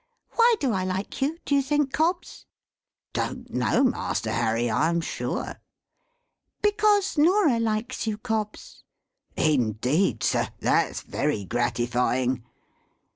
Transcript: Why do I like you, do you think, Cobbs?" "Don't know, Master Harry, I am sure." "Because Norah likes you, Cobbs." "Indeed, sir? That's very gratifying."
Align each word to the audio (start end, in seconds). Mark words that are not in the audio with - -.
Why 0.31 0.55
do 0.59 0.73
I 0.73 0.83
like 0.83 1.21
you, 1.21 1.37
do 1.45 1.53
you 1.53 1.61
think, 1.61 1.93
Cobbs?" 1.93 2.47
"Don't 3.13 3.51
know, 3.53 3.83
Master 3.83 4.31
Harry, 4.31 4.67
I 4.67 4.89
am 4.89 4.99
sure." 4.99 5.61
"Because 6.63 7.19
Norah 7.19 7.59
likes 7.59 8.07
you, 8.07 8.17
Cobbs." 8.17 8.83
"Indeed, 9.37 10.23
sir? 10.23 10.47
That's 10.59 11.01
very 11.01 11.45
gratifying." 11.45 12.43